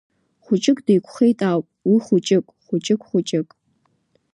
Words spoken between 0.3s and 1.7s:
Хәыҷык деиқәхеит ауп,